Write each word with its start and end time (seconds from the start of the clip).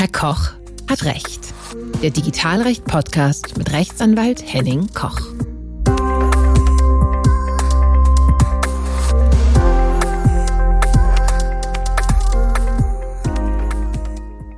Herr 0.00 0.08
Koch 0.08 0.52
hat 0.88 1.04
Recht. 1.04 1.52
Der 2.02 2.08
Digitalrecht-Podcast 2.08 3.58
mit 3.58 3.70
Rechtsanwalt 3.70 4.42
Henning 4.50 4.88
Koch. 4.94 5.20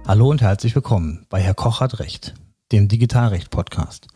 Hallo 0.07 0.31
und 0.31 0.43
herzlich 0.43 0.77
willkommen 0.77 1.27
bei 1.29 1.41
Herr 1.41 1.55
Koch 1.55 1.81
hat 1.81 1.99
Recht, 1.99 2.35
dem 2.71 2.87
Digitalrecht-Podcast. 2.87 4.07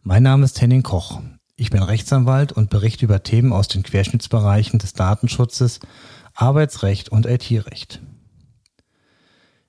Mein 0.00 0.22
Name 0.22 0.46
ist 0.46 0.58
Henning 0.58 0.82
Koch. 0.82 1.20
Ich 1.54 1.68
bin 1.68 1.82
Rechtsanwalt 1.82 2.50
und 2.50 2.70
berichte 2.70 3.04
über 3.04 3.22
Themen 3.22 3.52
aus 3.52 3.68
den 3.68 3.82
Querschnittsbereichen 3.82 4.78
des 4.78 4.94
Datenschutzes, 4.94 5.80
Arbeitsrecht 6.32 7.10
und 7.10 7.26
IT-Recht. 7.26 8.00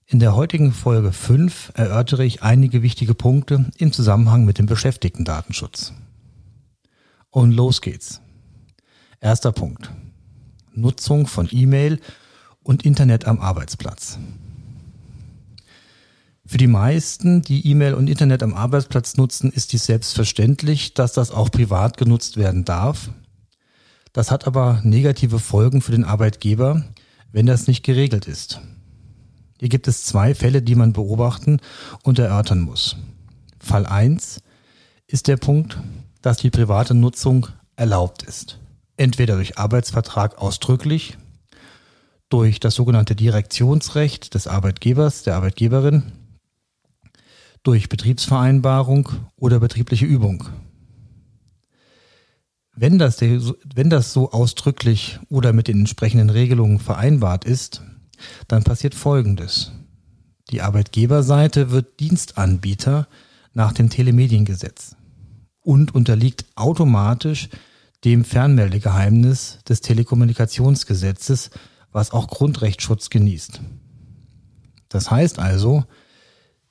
In 0.06 0.20
der 0.20 0.36
heutigen 0.36 0.74
Folge 0.74 1.14
5 1.14 1.72
erörtere 1.76 2.26
ich 2.26 2.44
einige 2.44 2.84
wichtige 2.84 3.14
Punkte 3.14 3.72
im 3.78 3.94
Zusammenhang 3.94 4.44
mit 4.44 4.58
dem 4.60 4.66
Beschäftigten-Datenschutz. 4.66 5.94
Und 7.30 7.52
los 7.52 7.82
geht's. 7.82 8.20
Erster 9.22 9.54
Punkt. 9.54 9.92
Nutzung 10.74 11.26
von 11.26 11.48
E-Mail 11.50 12.00
und 12.64 12.86
Internet 12.86 13.26
am 13.26 13.40
Arbeitsplatz. 13.40 14.20
Für 16.46 16.58
die 16.58 16.68
meisten, 16.68 17.42
die 17.42 17.66
E-Mail 17.68 17.94
und 17.94 18.10
Internet 18.10 18.44
am 18.44 18.54
Arbeitsplatz 18.54 19.16
nutzen, 19.16 19.52
ist 19.52 19.72
dies 19.72 19.86
selbstverständlich, 19.86 20.94
dass 20.94 21.14
das 21.14 21.32
auch 21.32 21.50
privat 21.50 21.98
genutzt 21.98 22.36
werden 22.36 22.66
darf. 22.66 23.10
Das 24.12 24.30
hat 24.30 24.46
aber 24.46 24.82
negative 24.84 25.40
Folgen 25.40 25.82
für 25.82 25.94
den 25.94 26.04
Arbeitgeber, 26.04 26.84
wenn 27.32 27.46
das 27.46 27.68
nicht 27.68 27.84
geregelt 27.84 28.28
ist. 28.28 28.60
Hier 29.64 29.70
gibt 29.70 29.88
es 29.88 30.04
zwei 30.04 30.36
Fälle, 30.36 30.62
die 30.62 30.76
man 30.76 30.92
beobachten 30.92 31.62
und 32.04 32.20
erörtern 32.20 32.60
muss. 32.60 32.98
Fall 33.62 33.86
1 33.86 34.42
ist 35.08 35.30
der 35.30 35.38
Punkt, 35.38 35.78
dass 36.22 36.36
die 36.36 36.50
private 36.50 36.94
Nutzung 36.94 37.48
erlaubt 37.78 38.24
ist. 38.24 38.60
Entweder 38.98 39.36
durch 39.36 39.58
Arbeitsvertrag 39.58 40.38
ausdrücklich, 40.38 41.18
durch 42.28 42.60
das 42.60 42.76
sogenannte 42.76 43.16
Direktionsrecht 43.16 44.34
des 44.34 44.48
Arbeitgebers, 44.48 45.24
der 45.24 45.38
Arbeitgeberin, 45.38 46.12
durch 47.64 47.88
Betriebsvereinbarung 47.88 49.12
oder 49.38 49.62
betriebliche 49.62 50.06
Übung. 50.06 50.44
Wenn 52.76 53.00
das, 53.00 53.22
wenn 53.22 53.90
das 53.90 54.12
so 54.12 54.34
ausdrücklich 54.34 55.22
oder 55.30 55.54
mit 55.54 55.70
den 55.70 55.80
entsprechenden 55.80 56.32
Regelungen 56.32 56.80
vereinbart 56.80 57.46
ist, 57.46 57.82
dann 58.48 58.64
passiert 58.64 58.96
Folgendes. 58.96 59.72
Die 60.52 60.62
Arbeitgeberseite 60.62 61.72
wird 61.72 62.00
Dienstanbieter 62.00 63.08
nach 63.54 63.72
dem 63.72 63.90
Telemediengesetz 63.90 64.96
und 65.62 65.96
unterliegt 65.96 66.46
automatisch 66.56 67.50
dem 68.04 68.26
Fernmeldegeheimnis 68.26 69.60
des 69.68 69.82
Telekommunikationsgesetzes, 69.82 71.52
was 71.92 72.12
auch 72.12 72.28
Grundrechtsschutz 72.28 73.10
genießt. 73.10 73.62
Das 74.90 75.10
heißt 75.10 75.40
also, 75.40 75.86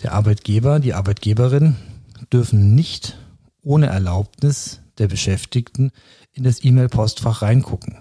der 0.02 0.12
Arbeitgeber, 0.12 0.78
die 0.80 0.94
Arbeitgeberin 0.94 1.76
dürfen 2.32 2.74
nicht 2.74 3.18
ohne 3.62 3.86
Erlaubnis 3.86 4.80
der 4.98 5.08
Beschäftigten 5.08 5.92
in 6.32 6.44
das 6.44 6.64
E-Mail-Postfach 6.64 7.42
reingucken 7.42 7.98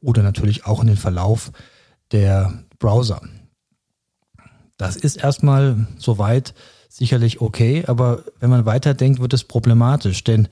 oder 0.00 0.22
natürlich 0.22 0.66
auch 0.66 0.80
in 0.80 0.86
den 0.86 0.96
Verlauf 0.96 1.52
der 2.10 2.64
Browser. 2.82 3.22
Das 4.76 4.96
ist 4.96 5.16
erstmal 5.16 5.86
soweit 5.96 6.52
sicherlich 6.88 7.40
okay, 7.40 7.84
aber 7.86 8.24
wenn 8.40 8.50
man 8.50 8.66
weiterdenkt, 8.66 9.20
wird 9.20 9.32
es 9.32 9.44
problematisch, 9.44 10.24
denn 10.24 10.48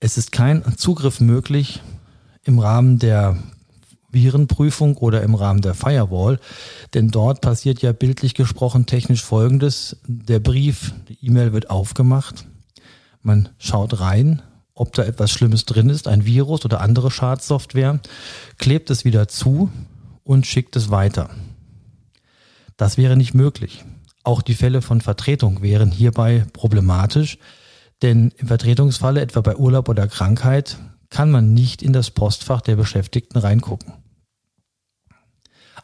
es 0.00 0.18
ist 0.18 0.32
kein 0.32 0.64
Zugriff 0.76 1.20
möglich 1.20 1.80
im 2.42 2.58
Rahmen 2.58 2.98
der 2.98 3.38
Virenprüfung 4.10 4.96
oder 4.96 5.22
im 5.22 5.36
Rahmen 5.36 5.60
der 5.60 5.74
Firewall, 5.74 6.40
denn 6.94 7.10
dort 7.10 7.42
passiert 7.42 7.80
ja 7.80 7.92
bildlich 7.92 8.34
gesprochen 8.34 8.86
technisch 8.86 9.22
Folgendes. 9.22 9.98
Der 10.06 10.40
Brief, 10.40 10.94
die 11.08 11.24
E-Mail 11.24 11.52
wird 11.52 11.70
aufgemacht, 11.70 12.46
man 13.22 13.50
schaut 13.58 14.00
rein, 14.00 14.42
ob 14.74 14.94
da 14.94 15.04
etwas 15.04 15.30
Schlimmes 15.30 15.64
drin 15.64 15.90
ist, 15.90 16.08
ein 16.08 16.24
Virus 16.24 16.64
oder 16.64 16.80
andere 16.80 17.12
Schadsoftware, 17.12 18.00
klebt 18.58 18.90
es 18.90 19.04
wieder 19.04 19.28
zu 19.28 19.70
und 20.24 20.44
schickt 20.44 20.74
es 20.74 20.90
weiter. 20.90 21.30
Das 22.78 22.96
wäre 22.96 23.16
nicht 23.16 23.34
möglich. 23.34 23.84
Auch 24.24 24.40
die 24.40 24.54
Fälle 24.54 24.80
von 24.80 25.02
Vertretung 25.02 25.60
wären 25.62 25.90
hierbei 25.90 26.46
problematisch, 26.52 27.38
denn 28.02 28.32
im 28.38 28.46
Vertretungsfalle, 28.46 29.20
etwa 29.20 29.40
bei 29.40 29.56
Urlaub 29.56 29.88
oder 29.88 30.06
Krankheit, 30.06 30.78
kann 31.10 31.30
man 31.30 31.52
nicht 31.52 31.82
in 31.82 31.92
das 31.92 32.10
Postfach 32.10 32.60
der 32.60 32.76
Beschäftigten 32.76 33.38
reingucken. 33.38 33.92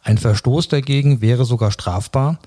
Ein 0.02 0.18
Verstoß 0.18 0.68
dagegen 0.68 1.20
wäre 1.20 1.44
sogar 1.44 1.72
strafbar 1.72 2.38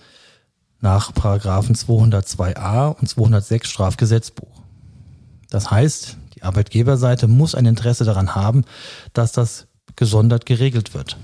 nach 0.79 1.14
Paragraphen 1.14 1.75
202a 1.75 2.96
und 2.96 3.09
206 3.09 3.68
Strafgesetzbuch. 3.68 4.62
Das 5.50 5.72
heißt, 5.72 6.18
die 6.35 6.44
Arbeitgeberseite 6.44 7.28
muss 7.28 7.56
ein 7.56 7.66
Interesse 7.66 8.06
daran 8.06 8.35
haben, 8.35 8.64
dass 9.12 9.31
das 9.34 9.68
gesondert 9.96 10.46
geregelt 10.46 10.94
wird. 10.94 11.18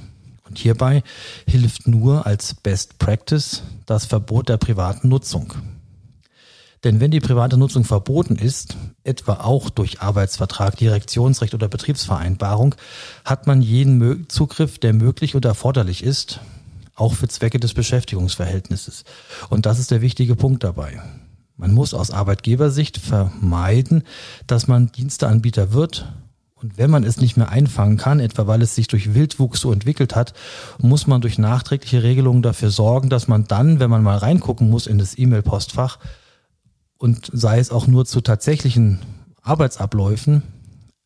Und 0.53 0.59
hierbei 0.59 1.01
hilft 1.47 1.87
nur 1.87 2.27
als 2.27 2.53
Best 2.53 2.99
Practice 2.99 3.63
das 3.87 4.05
Verbot 4.05 4.49
der 4.49 4.57
privaten 4.57 5.09
Nutzung. 5.09 5.51
Denn 6.83 6.99
wenn 6.99 7.09
die 7.09 7.21
private 7.21 7.57
Nutzung 7.57 7.85
verboten 7.85 8.35
ist, 8.35 8.77
etwa 9.03 9.37
auch 9.37 9.71
durch 9.71 10.01
Arbeitsvertrag, 10.01 10.77
Direktionsrecht 10.77 11.55
oder 11.55 11.67
Betriebsvereinbarung, 11.69 12.75
hat 13.25 13.47
man 13.47 13.63
jeden 13.63 14.29
Zugriff, 14.29 14.77
der 14.77 14.93
möglich 14.93 15.33
und 15.33 15.43
erforderlich 15.43 16.03
ist, 16.03 16.39
auch 16.93 17.15
für 17.15 17.27
Zwecke 17.27 17.59
des 17.59 17.73
Beschäftigungsverhältnisses. 17.73 19.05
Und 19.49 19.65
das 19.65 19.79
ist 19.79 19.89
der 19.89 20.01
wichtige 20.01 20.35
Punkt 20.35 20.63
dabei. 20.63 21.01
Man 21.57 21.73
muss 21.73 21.95
aus 21.95 22.11
Arbeitgebersicht 22.11 22.99
vermeiden, 22.99 24.03
dass 24.45 24.67
man 24.67 24.91
Diensteanbieter 24.91 25.73
wird 25.73 26.13
und 26.63 26.77
wenn 26.77 26.89
man 26.89 27.03
es 27.03 27.17
nicht 27.17 27.35
mehr 27.35 27.49
einfangen 27.49 27.97
kann, 27.97 28.21
etwa 28.21 28.47
weil 28.47 28.61
es 28.61 28.73
sich 28.73 28.87
durch 28.87 29.13
Wildwuchs 29.13 29.59
so 29.59 29.73
entwickelt 29.73 30.15
hat, 30.15 30.33
muss 30.79 31.07
man 31.07 31.19
durch 31.19 31.37
nachträgliche 31.37 32.03
Regelungen 32.03 32.41
dafür 32.41 32.71
sorgen, 32.71 33.09
dass 33.09 33.27
man 33.27 33.43
dann, 33.43 33.81
wenn 33.81 33.89
man 33.89 34.01
mal 34.01 34.17
reingucken 34.17 34.69
muss 34.69 34.87
in 34.87 34.97
das 34.97 35.17
E-Mail-Postfach 35.17 35.99
und 36.97 37.29
sei 37.33 37.59
es 37.59 37.69
auch 37.69 37.85
nur 37.85 38.05
zu 38.05 38.21
tatsächlichen 38.21 38.99
Arbeitsabläufen, 39.41 40.41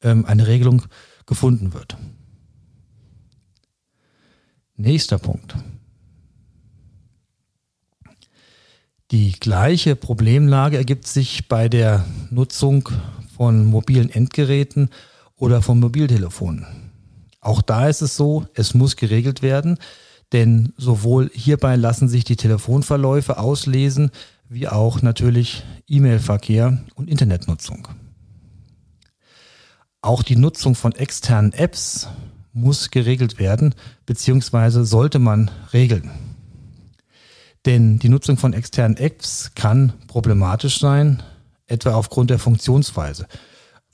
ähm, 0.04 0.26
eine 0.26 0.46
Regelung 0.46 0.84
gefunden 1.26 1.74
wird. 1.74 1.98
Nächster 4.76 5.18
Punkt. 5.18 5.56
Die 9.10 9.32
gleiche 9.32 9.96
Problemlage 9.96 10.78
ergibt 10.78 11.08
sich 11.08 11.48
bei 11.48 11.68
der 11.68 12.06
Nutzung 12.30 12.90
von 13.36 13.66
mobilen 13.66 14.12
Endgeräten 14.12 14.92
oder 15.38 15.62
vom 15.62 15.80
Mobiltelefon. 15.80 16.66
Auch 17.40 17.62
da 17.62 17.88
ist 17.88 18.02
es 18.02 18.18
so, 18.18 18.46
es 18.54 18.74
muss 18.74 18.96
geregelt 18.96 19.42
werden, 19.42 19.78
denn 20.34 20.74
sowohl 20.78 21.32
hierbei 21.34 21.76
lassen 21.76 22.10
sich 22.10 22.26
die 22.26 22.36
Telefonverläufe 22.36 23.38
auslesen, 23.38 24.12
wie 24.50 24.68
auch 24.68 25.02
natürlich 25.02 25.64
E-Mail-Verkehr 25.88 26.80
und 26.96 27.10
Internetnutzung. 27.10 27.88
Auch 30.02 30.24
die 30.24 30.36
Nutzung 30.36 30.76
von 30.76 30.94
externen 30.94 31.54
Apps 31.54 32.08
muss 32.54 32.92
geregelt 32.92 33.40
werden, 33.40 33.76
beziehungsweise 34.06 34.86
sollte 34.86 35.20
man 35.20 35.52
regeln. 35.74 36.12
Denn 37.66 38.00
die 38.00 38.10
Nutzung 38.10 38.38
von 38.38 38.54
externen 38.54 38.98
Apps 38.98 39.52
kann 39.56 39.94
problematisch 40.08 40.80
sein, 40.80 41.22
etwa 41.66 41.94
aufgrund 41.96 42.30
der 42.30 42.40
Funktionsweise. 42.40 43.28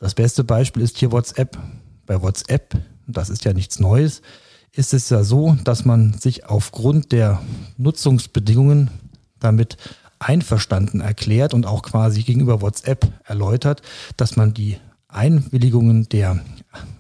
Das 0.03 0.15
beste 0.15 0.43
Beispiel 0.43 0.83
ist 0.83 0.97
hier 0.97 1.13
WhatsApp. 1.13 1.57
Bei 2.05 2.21
WhatsApp, 2.21 2.75
das 3.07 3.29
ist 3.29 3.45
ja 3.45 3.53
nichts 3.53 3.79
Neues, 3.79 4.21
ist 4.73 4.93
es 4.93 5.09
ja 5.09 5.23
so, 5.23 5.55
dass 5.63 5.85
man 5.85 6.11
sich 6.11 6.45
aufgrund 6.45 7.13
der 7.13 7.41
Nutzungsbedingungen 7.77 8.91
damit 9.39 9.77
einverstanden 10.19 10.99
erklärt 10.99 11.53
und 11.53 11.65
auch 11.65 11.83
quasi 11.83 12.23
gegenüber 12.23 12.61
WhatsApp 12.61 13.07
erläutert, 13.23 13.81
dass 14.17 14.35
man 14.35 14.53
die 14.53 14.75
Einwilligungen 15.07 16.09
der 16.09 16.41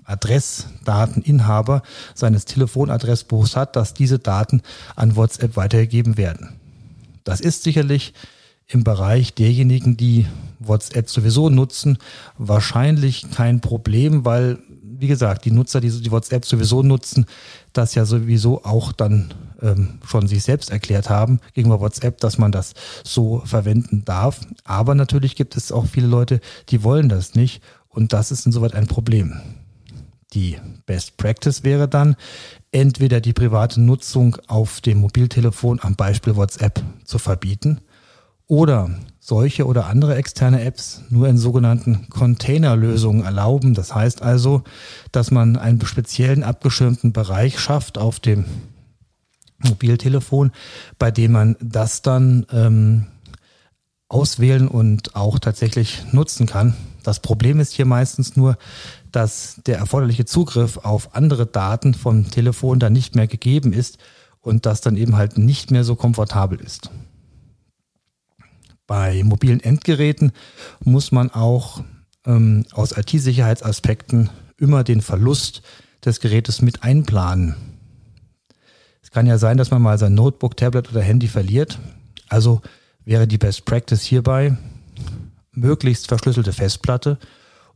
Adressdateninhaber 0.05 1.81
seines 2.15 2.45
Telefonadressbuchs 2.45 3.57
hat, 3.57 3.75
dass 3.75 3.93
diese 3.93 4.19
Daten 4.19 4.61
an 4.95 5.17
WhatsApp 5.17 5.57
weitergegeben 5.57 6.15
werden. 6.15 6.55
Das 7.25 7.41
ist 7.41 7.63
sicherlich 7.63 8.13
im 8.65 8.85
Bereich 8.85 9.33
derjenigen, 9.33 9.97
die 9.97 10.25
WhatsApp 10.67 11.09
sowieso 11.09 11.49
nutzen, 11.49 11.97
wahrscheinlich 12.37 13.29
kein 13.31 13.61
Problem, 13.61 14.25
weil, 14.25 14.59
wie 14.81 15.07
gesagt, 15.07 15.45
die 15.45 15.51
Nutzer, 15.51 15.81
die 15.81 15.89
die 15.89 16.11
WhatsApp 16.11 16.45
sowieso 16.45 16.83
nutzen, 16.83 17.25
das 17.73 17.95
ja 17.95 18.05
sowieso 18.05 18.63
auch 18.63 18.91
dann 18.91 19.33
ähm, 19.61 19.99
schon 20.05 20.27
sich 20.27 20.43
selbst 20.43 20.69
erklärt 20.69 21.09
haben 21.09 21.39
gegenüber 21.53 21.81
WhatsApp, 21.81 22.19
dass 22.19 22.37
man 22.37 22.51
das 22.51 22.73
so 23.03 23.41
verwenden 23.45 24.03
darf. 24.05 24.41
Aber 24.63 24.95
natürlich 24.95 25.35
gibt 25.35 25.55
es 25.55 25.71
auch 25.71 25.85
viele 25.85 26.07
Leute, 26.07 26.39
die 26.69 26.83
wollen 26.83 27.09
das 27.09 27.35
nicht 27.35 27.61
und 27.89 28.13
das 28.13 28.31
ist 28.31 28.45
insoweit 28.45 28.75
ein 28.75 28.87
Problem. 28.87 29.39
Die 30.33 30.57
Best 30.85 31.17
Practice 31.17 31.63
wäre 31.63 31.87
dann, 31.87 32.15
entweder 32.71 33.21
die 33.21 33.33
private 33.33 33.79
Nutzung 33.79 34.37
auf 34.47 34.81
dem 34.81 34.99
Mobiltelefon 34.99 35.79
am 35.81 35.95
Beispiel 35.95 36.35
WhatsApp 36.35 36.81
zu 37.05 37.19
verbieten 37.19 37.81
oder 38.47 38.89
solche 39.25 39.65
oder 39.65 39.85
andere 39.85 40.15
externe 40.15 40.65
Apps 40.65 41.01
nur 41.09 41.29
in 41.29 41.37
sogenannten 41.37 42.09
Containerlösungen 42.09 43.23
erlauben. 43.23 43.73
Das 43.73 43.95
heißt 43.95 44.21
also, 44.21 44.63
dass 45.13 45.31
man 45.31 45.55
einen 45.55 45.83
speziellen 45.85 46.43
abgeschirmten 46.43 47.13
Bereich 47.13 47.57
schafft 47.57 47.97
auf 47.97 48.19
dem 48.19 48.43
Mobiltelefon, 49.59 50.51
bei 50.99 51.09
dem 51.09 51.31
man 51.31 51.55
das 51.61 52.01
dann 52.01 52.45
ähm, 52.51 53.05
auswählen 54.09 54.67
und 54.67 55.15
auch 55.15 55.39
tatsächlich 55.39 56.03
nutzen 56.11 56.45
kann. 56.45 56.75
Das 57.03 57.21
Problem 57.21 57.61
ist 57.61 57.71
hier 57.71 57.85
meistens 57.85 58.35
nur, 58.35 58.57
dass 59.13 59.61
der 59.65 59.77
erforderliche 59.77 60.25
Zugriff 60.25 60.75
auf 60.79 61.15
andere 61.15 61.45
Daten 61.45 61.93
vom 61.93 62.29
Telefon 62.29 62.77
dann 62.77 62.91
nicht 62.91 63.15
mehr 63.15 63.27
gegeben 63.27 63.71
ist 63.71 63.99
und 64.41 64.65
das 64.65 64.81
dann 64.81 64.97
eben 64.97 65.15
halt 65.15 65.37
nicht 65.37 65.71
mehr 65.71 65.85
so 65.85 65.95
komfortabel 65.95 66.59
ist. 66.59 66.89
Bei 68.87 69.23
mobilen 69.23 69.59
Endgeräten 69.61 70.31
muss 70.83 71.11
man 71.11 71.31
auch 71.31 71.83
ähm, 72.25 72.65
aus 72.71 72.97
IT-Sicherheitsaspekten 72.97 74.29
immer 74.57 74.83
den 74.83 75.01
Verlust 75.01 75.61
des 76.03 76.19
Gerätes 76.19 76.61
mit 76.61 76.83
einplanen. 76.83 77.55
Es 79.01 79.11
kann 79.11 79.25
ja 79.25 79.37
sein, 79.37 79.57
dass 79.57 79.71
man 79.71 79.81
mal 79.81 79.97
sein 79.97 80.13
Notebook, 80.13 80.57
Tablet 80.57 80.91
oder 80.91 81.01
Handy 81.01 81.27
verliert. 81.27 81.79
Also 82.29 82.61
wäre 83.05 83.27
die 83.27 83.37
Best 83.37 83.65
Practice 83.65 84.01
hierbei 84.01 84.57
möglichst 85.51 86.07
verschlüsselte 86.07 86.53
Festplatte 86.53 87.19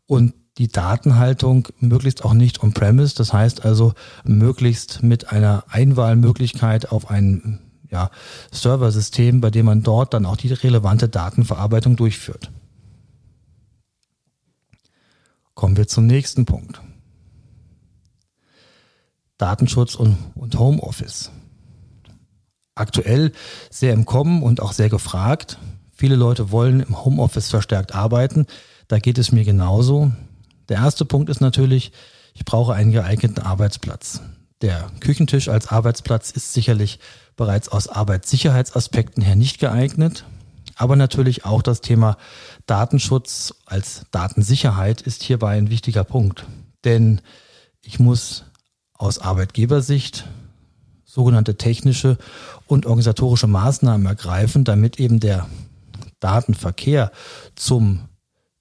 und 0.06 0.34
die 0.58 0.68
Datenhaltung 0.68 1.68
möglichst 1.80 2.26
auch 2.26 2.34
nicht 2.34 2.64
on-premise, 2.64 3.16
das 3.16 3.32
heißt 3.32 3.64
also 3.64 3.94
möglichst 4.24 5.04
mit 5.04 5.32
einer 5.32 5.66
Einwahlmöglichkeit 5.70 6.92
auf 6.92 7.12
ein 7.12 7.60
ja, 7.90 8.10
Serversystem, 8.52 9.42
bei 9.42 9.50
dem 9.50 9.66
man 9.66 9.84
dort 9.84 10.14
dann 10.14 10.26
auch 10.26 10.38
die 10.38 10.52
relevante 10.52 11.10
Datenverarbeitung 11.10 11.96
durchführt. 11.96 12.52
Kommen 15.54 15.78
wir 15.78 15.88
zum 15.88 16.06
nächsten 16.06 16.46
Punkt. 16.46 16.82
Datenschutz 19.38 19.96
und, 19.96 20.18
und 20.36 20.58
Homeoffice. 20.58 21.32
Aktuell 22.76 23.32
sehr 23.70 23.94
im 23.94 24.06
Kommen 24.06 24.44
und 24.44 24.62
auch 24.62 24.72
sehr 24.72 24.90
gefragt. 24.90 25.58
Viele 25.92 26.16
Leute 26.16 26.52
wollen 26.52 26.82
im 26.82 27.04
Homeoffice 27.04 27.50
verstärkt 27.50 27.96
arbeiten. 27.96 28.46
Da 28.88 29.00
geht 29.00 29.18
es 29.18 29.32
mir 29.32 29.46
genauso. 29.46 30.12
Der 30.70 30.78
erste 30.78 31.06
Punkt 31.06 31.30
ist 31.30 31.42
natürlich, 31.42 31.92
ich 32.34 32.46
brauche 32.46 32.74
einen 32.74 32.92
geeigneten 32.92 33.42
Arbeitsplatz. 33.42 34.22
Der 34.62 34.90
Küchentisch 35.02 35.50
als 35.50 35.68
Arbeitsplatz 35.68 36.32
ist 36.32 36.54
sicherlich 36.54 37.00
bereits 37.36 37.70
aus 37.70 37.88
Arbeitssicherheitsaspekten 37.88 39.22
her 39.22 39.36
nicht 39.36 39.60
geeignet. 39.60 40.26
Aber 40.76 40.96
natürlich 40.96 41.46
auch 41.46 41.62
das 41.62 41.82
Thema 41.82 42.18
Datenschutz 42.66 43.54
als 43.66 44.06
Datensicherheit 44.12 45.02
ist 45.02 45.24
hierbei 45.24 45.58
ein 45.58 45.70
wichtiger 45.70 46.04
Punkt. 46.04 46.46
Denn 46.86 47.22
ich 47.82 48.00
muss 48.00 48.46
aus 48.94 49.20
Arbeitgebersicht 49.20 50.28
sogenannte 51.06 51.58
technische 51.58 52.18
und 52.66 52.86
organisatorische 52.86 53.48
Maßnahmen 53.48 54.08
ergreifen, 54.08 54.64
damit 54.64 55.00
eben 55.00 55.20
der 55.20 55.48
Datenverkehr 56.20 57.12
zum 57.56 58.10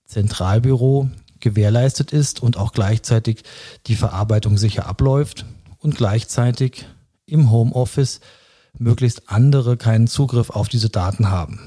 Zentralbüro 0.05 1.11
gewährleistet 1.41 2.13
ist 2.13 2.43
und 2.43 2.57
auch 2.57 2.73
gleichzeitig 2.73 3.45
die 3.87 3.97
Verarbeitung 3.97 4.59
sicher 4.59 4.87
abläuft 4.87 5.47
und 5.87 5.95
gleichzeitig 5.95 6.85
im 7.27 7.53
Homeoffice 7.53 8.19
möglichst 8.77 9.31
andere 9.31 9.77
keinen 9.77 10.09
Zugriff 10.09 10.51
auf 10.51 10.69
diese 10.69 10.91
Daten 10.91 11.31
haben. 11.31 11.61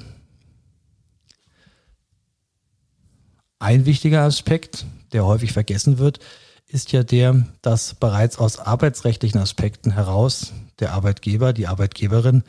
Ein 3.60 3.86
wichtiger 3.86 4.24
Aspekt, 4.24 4.86
der 5.14 5.26
häufig 5.26 5.54
vergessen 5.54 6.00
wird, 6.00 6.20
ist 6.68 6.92
ja 6.92 7.04
der, 7.04 7.46
dass 7.62 7.94
bereits 7.94 8.38
aus 8.38 8.60
arbeitsrechtlichen 8.60 9.40
Aspekten 9.40 9.92
heraus 9.92 10.52
der 10.80 10.92
Arbeitgeber, 10.92 11.54
die 11.54 11.68
Arbeitgeberin 11.68 12.44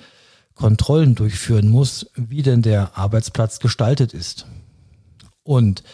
Kontrollen 0.56 1.14
durchführen 1.14 1.69
muss, 1.69 2.11
wie 2.16 2.43
denn 2.43 2.62
der 2.62 2.99
Arbeitsplatz 2.99 3.61
gestaltet 3.61 4.12
ist. 4.12 4.44
Und 5.44 5.84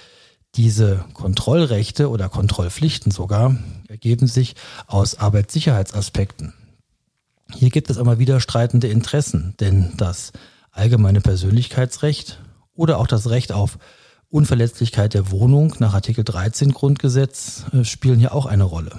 diese 0.56 1.05
Kontrollrechte 1.12 2.08
oder 2.08 2.29
Kontrollpflichten 2.29 3.12
sogar 3.12 3.56
ergeben 3.88 4.26
sich 4.26 4.55
aus 4.87 5.19
Arbeitssicherheitsaspekten. 5.19 6.55
Hier 7.53 7.70
gibt 7.70 7.91
es 7.91 7.99
aber 7.99 8.19
wieder 8.19 8.41
streitende 8.41 8.88
Interessen, 8.88 9.55
denn 9.61 9.93
das 9.97 10.32
allgemeine 10.73 11.20
Persönlichkeitsrecht 11.20 12.41
oder 12.75 12.99
auch 12.99 13.06
das 13.06 13.31
Recht 13.31 13.53
auf 13.53 13.79
Unverletzlichkeit 14.29 15.14
der 15.14 15.31
Wohnung 15.31 15.75
nach 15.79 15.94
Artikel 15.94 16.25
13 16.25 16.73
Grundgesetz 16.73 17.64
äh, 17.73 17.85
spielen 17.85 18.19
hier 18.19 18.35
auch 18.35 18.47
eine 18.47 18.64
Rolle. 18.64 18.99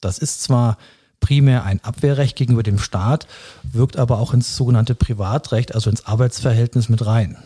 Das 0.00 0.18
ist 0.18 0.42
zwar 0.42 0.78
primär 1.20 1.64
ein 1.64 1.82
Abwehrrecht 1.82 2.36
gegenüber 2.36 2.62
dem 2.62 2.78
Staat, 2.78 3.26
wirkt 3.64 3.96
aber 3.96 4.18
auch 4.18 4.32
ins 4.32 4.56
sogenannte 4.56 4.94
Privatrecht, 4.94 5.74
also 5.74 5.90
ins 5.90 6.06
Arbeitsverhältnis 6.06 6.88
mit 6.88 7.04
rein. 7.04 7.36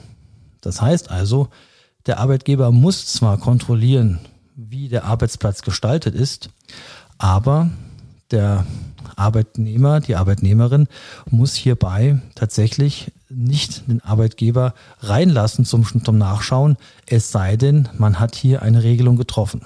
Das 0.60 0.82
heißt 0.82 1.10
also, 1.10 1.48
der 2.06 2.18
Arbeitgeber 2.18 2.70
muss 2.70 3.06
zwar 3.06 3.38
kontrollieren, 3.38 4.20
wie 4.56 4.88
der 4.88 5.04
Arbeitsplatz 5.04 5.62
gestaltet 5.62 6.14
ist, 6.14 6.50
aber 7.18 7.70
der 8.30 8.66
Arbeitnehmer, 9.16 10.00
die 10.00 10.16
Arbeitnehmerin 10.16 10.88
muss 11.30 11.54
hierbei 11.54 12.20
tatsächlich 12.34 13.12
nicht 13.28 13.88
den 13.88 14.00
Arbeitgeber 14.02 14.74
reinlassen 15.00 15.64
zum, 15.64 15.84
zum 16.04 16.18
Nachschauen, 16.18 16.76
es 17.06 17.30
sei 17.30 17.56
denn, 17.56 17.88
man 17.96 18.18
hat 18.18 18.34
hier 18.34 18.62
eine 18.62 18.82
Regelung 18.82 19.16
getroffen. 19.16 19.64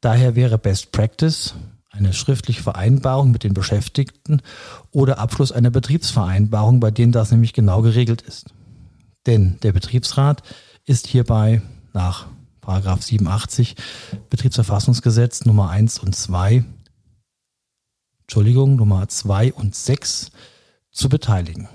Daher 0.00 0.34
wäre 0.34 0.58
Best 0.58 0.92
Practice 0.92 1.54
eine 1.90 2.12
schriftliche 2.12 2.62
Vereinbarung 2.62 3.30
mit 3.30 3.44
den 3.44 3.54
Beschäftigten 3.54 4.40
oder 4.90 5.18
Abschluss 5.18 5.52
einer 5.52 5.70
Betriebsvereinbarung, 5.70 6.80
bei 6.80 6.90
denen 6.90 7.12
das 7.12 7.30
nämlich 7.30 7.52
genau 7.52 7.82
geregelt 7.82 8.22
ist. 8.22 8.46
Denn 9.26 9.58
der 9.62 9.72
Betriebsrat 9.72 10.42
ist 10.84 11.06
hierbei 11.06 11.62
nach 11.92 12.26
87 12.64 13.76
Betriebsverfassungsgesetz 14.30 15.44
Nummer 15.44 15.70
1 15.70 15.98
und 15.98 16.14
2 16.14 16.64
Entschuldigung, 18.32 18.76
Nummer 18.76 19.06
2 19.08 19.52
und 19.52 19.74
6 19.74 20.30
zu 20.90 21.10
beteiligen. 21.10 21.68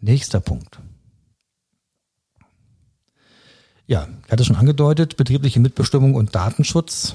Nächster 0.00 0.40
Punkt. 0.40 0.80
Ja, 3.86 4.08
ich 4.26 4.32
hatte 4.32 4.44
schon 4.44 4.56
angedeutet, 4.56 5.16
betriebliche 5.16 5.60
Mitbestimmung 5.60 6.16
und 6.16 6.34
Datenschutz. 6.34 7.14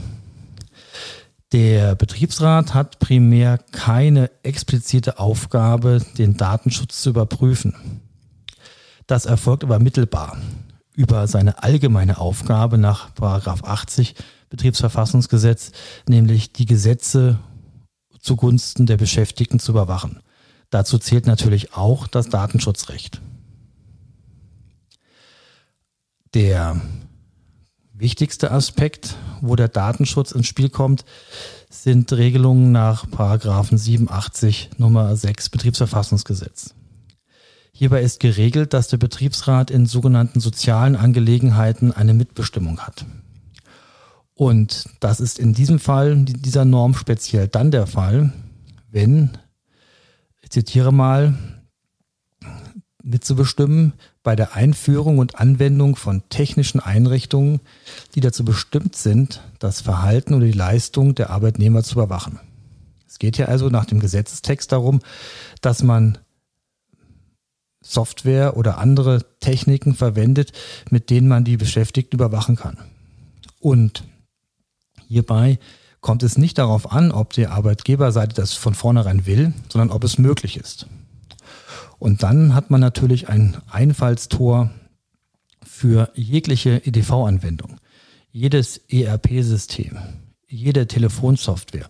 Der 1.52 1.96
Betriebsrat 1.96 2.74
hat 2.74 3.00
primär 3.00 3.58
keine 3.74 4.32
explizite 4.44 5.20
Aufgabe, 5.20 6.02
den 6.18 6.38
Datenschutz 6.38 7.02
zu 7.02 7.10
überprüfen. 7.10 7.76
Das 9.10 9.26
erfolgt 9.26 9.64
aber 9.64 9.80
mittelbar 9.80 10.38
über 10.94 11.28
seine 11.28 11.64
allgemeine 11.64 12.20
Aufgabe 12.20 12.78
nach 12.78 13.10
80 13.20 14.14
Betriebsverfassungsgesetz, 14.52 15.72
nämlich 16.08 16.54
die 16.54 16.68
Gesetze 16.68 17.40
zugunsten 18.20 18.86
der 18.86 18.98
Beschäftigten 18.98 19.58
zu 19.58 19.72
überwachen. 19.72 20.20
Dazu 20.70 21.00
zählt 21.00 21.26
natürlich 21.26 21.74
auch 21.74 22.06
das 22.06 22.30
Datenschutzrecht. 22.30 23.20
Der 26.36 26.80
wichtigste 27.94 28.52
Aspekt, 28.52 29.16
wo 29.42 29.56
der 29.56 29.70
Datenschutz 29.70 30.34
ins 30.34 30.46
Spiel 30.46 30.70
kommt, 30.70 31.04
sind 31.72 32.14
Regelungen 32.14 32.72
nach 32.72 33.10
Paragraphen 33.10 33.80
87 33.80 34.70
Nummer 34.78 35.16
6 35.16 35.50
Betriebsverfassungsgesetz. 35.50 36.76
Hierbei 37.80 38.02
ist 38.02 38.20
geregelt, 38.20 38.74
dass 38.74 38.90
der 38.90 38.98
Betriebsrat 38.98 39.72
in 39.72 39.86
sogenannten 39.86 40.42
sozialen 40.42 40.98
Angelegenheiten 40.98 41.94
eine 41.94 42.14
Mitbestimmung 42.14 42.82
hat. 42.82 43.06
Und 44.34 44.90
das 45.00 45.22
ist 45.22 45.40
in 45.40 45.54
diesem 45.54 45.80
Fall, 45.80 46.18
dieser 46.26 46.66
Norm 46.66 46.94
speziell 46.94 47.48
dann 47.48 47.72
der 47.72 47.88
Fall, 47.88 48.34
wenn, 48.92 49.38
ich 50.42 50.50
zitiere 50.50 50.92
mal, 50.92 51.36
mitzubestimmen 53.02 53.94
bei 54.24 54.36
der 54.36 54.56
Einführung 54.56 55.18
und 55.18 55.40
Anwendung 55.40 55.96
von 55.96 56.24
technischen 56.28 56.82
Einrichtungen, 56.82 57.62
die 58.14 58.20
dazu 58.20 58.44
bestimmt 58.44 58.98
sind, 58.98 59.42
das 59.60 59.80
Verhalten 59.80 60.34
oder 60.34 60.48
die 60.48 60.52
Leistung 60.52 61.16
der 61.16 61.30
Arbeitnehmer 61.30 61.82
zu 61.84 61.94
überwachen. 61.94 62.42
Es 63.08 63.20
geht 63.20 63.38
ja 63.38 63.46
also 63.46 63.70
nach 63.70 63.86
dem 63.86 64.02
Gesetzestext 64.02 64.74
darum, 64.74 65.00
dass 65.62 65.82
man 65.82 66.18
Software 67.90 68.56
oder 68.56 68.78
andere 68.78 69.26
Techniken 69.40 69.96
verwendet, 69.96 70.52
mit 70.90 71.10
denen 71.10 71.28
man 71.28 71.44
die 71.44 71.58
Beschäftigten 71.58 72.16
überwachen 72.16 72.56
kann. 72.56 72.78
Und 73.60 74.04
hierbei 75.08 75.58
kommt 76.00 76.24
es 76.24 76.38
nicht 76.38 76.60
darauf 76.60 76.92
an, 76.92 77.12
ob 77.12 77.34
die 77.34 77.48
Arbeitgeberseite 77.48 78.36
das 78.36 78.54
von 78.54 78.76
vornherein 78.76 79.26
will, 79.26 79.54
sondern 79.70 79.90
ob 79.90 80.04
es 80.04 80.18
möglich 80.18 80.58
ist. 80.58 80.86
Und 81.98 82.24
dann 82.24 82.54
hat 82.54 82.70
man 82.70 82.80
natürlich 82.80 83.28
ein 83.28 83.58
Einfallstor 83.70 84.70
für 85.66 86.12
jegliche 86.14 86.86
EDV-Anwendung, 86.86 87.78
jedes 88.32 88.78
ERP-System, 88.88 89.98
jede 90.48 90.88
Telefonsoftware, 90.88 91.90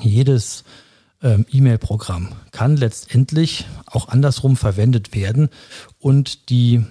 jedes 0.00 0.64
ähm, 1.22 1.46
E-Mail-Programm 1.50 2.28
kann 2.52 2.76
letztendlich 2.76 3.66
auch 3.86 4.08
andersrum 4.08 4.56
verwendet 4.56 5.14
werden 5.14 5.48
und 5.98 6.50
die 6.50 6.84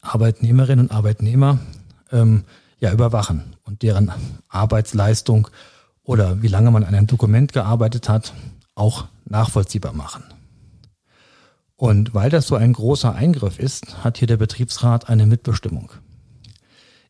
Arbeitnehmerinnen 0.00 0.86
und 0.86 0.92
Arbeitnehmer 0.92 1.58
ähm, 2.12 2.44
ja 2.78 2.92
überwachen 2.92 3.56
und 3.64 3.82
deren 3.82 4.12
Arbeitsleistung 4.48 5.48
oder 6.02 6.42
wie 6.42 6.48
lange 6.48 6.70
man 6.70 6.84
an 6.84 6.94
einem 6.94 7.06
Dokument 7.06 7.52
gearbeitet 7.52 8.08
hat, 8.08 8.32
auch 8.74 9.06
nachvollziehbar 9.24 9.92
machen. 9.92 10.24
Und 11.74 12.14
weil 12.14 12.30
das 12.30 12.46
so 12.46 12.54
ein 12.54 12.72
großer 12.72 13.14
Eingriff 13.14 13.58
ist, 13.58 14.02
hat 14.02 14.18
hier 14.18 14.28
der 14.28 14.38
Betriebsrat 14.38 15.08
eine 15.08 15.26
Mitbestimmung. 15.26 15.92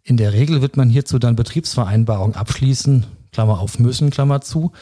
In 0.02 0.16
der 0.16 0.32
Regel 0.32 0.61
wird 0.62 0.76
man 0.76 0.88
hierzu 0.88 1.18
dann 1.18 1.37
Betriebsvereinbarung 1.37 2.35
abschließen, 2.35 3.06
Klammer 3.32 3.61
auf 3.61 3.78
müssen, 3.78 4.11
Klammer 4.11 4.40
zu, 4.40 4.73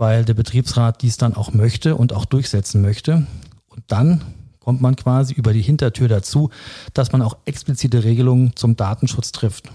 weil 0.00 0.24
der 0.24 0.32
Betriebsrat 0.32 1.02
dies 1.02 1.18
dann 1.18 1.34
auch 1.34 1.52
möchte 1.52 1.94
und 1.94 2.14
auch 2.14 2.24
durchsetzen 2.24 2.80
möchte. 2.80 3.26
Und 3.68 3.82
dann 3.88 4.22
kommt 4.58 4.80
man 4.80 4.96
quasi 4.96 5.34
über 5.34 5.52
die 5.52 5.60
Hintertür 5.60 6.08
dazu, 6.08 6.48
dass 6.94 7.12
man 7.12 7.20
auch 7.20 7.36
explizite 7.44 8.02
Regelungen 8.02 8.56
zum 8.56 8.76
Datenschutz 8.76 9.30
trifft. 9.30 9.68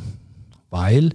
Weil 0.72 1.12